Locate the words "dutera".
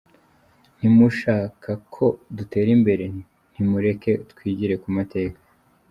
2.37-2.69